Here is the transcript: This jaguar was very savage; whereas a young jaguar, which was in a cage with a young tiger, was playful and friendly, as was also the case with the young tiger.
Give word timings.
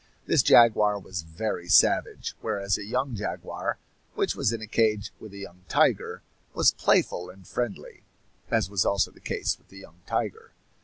This 0.25 0.41
jaguar 0.41 0.97
was 0.97 1.21
very 1.21 1.67
savage; 1.67 2.33
whereas 2.41 2.75
a 2.75 2.83
young 2.83 3.13
jaguar, 3.15 3.77
which 4.15 4.35
was 4.35 4.51
in 4.51 4.59
a 4.59 4.65
cage 4.65 5.11
with 5.19 5.31
a 5.31 5.37
young 5.37 5.63
tiger, 5.69 6.23
was 6.55 6.71
playful 6.71 7.29
and 7.29 7.47
friendly, 7.47 8.01
as 8.49 8.67
was 8.67 8.83
also 8.83 9.11
the 9.11 9.19
case 9.21 9.59
with 9.59 9.67
the 9.67 9.77
young 9.77 10.01
tiger. 10.07 10.53